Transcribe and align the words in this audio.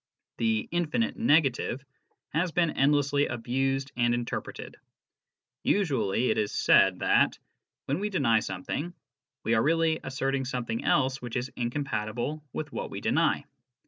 The" 0.39 0.67
infinite 0.71 1.15
negative" 1.15 1.85
has 2.33 2.51
been 2.51 2.71
endlessly 2.71 3.27
abused 3.27 3.91
and 3.95 4.15
inter 4.15 4.41
preted. 4.41 4.77
Usually 5.61 6.31
it 6.31 6.39
is 6.39 6.51
said 6.51 6.97
that, 7.01 7.37
when 7.85 7.99
we 7.99 8.09
deny 8.09 8.39
something, 8.39 8.95
we 9.43 9.53
are 9.53 9.61
really 9.61 9.99
asserting 10.03 10.45
something 10.45 10.83
else 10.83 11.21
which 11.21 11.35
is 11.35 11.51
incompatible 11.55 12.43
with 12.51 12.71
what 12.73 12.89
we 12.89 12.99
deny. 12.99 13.45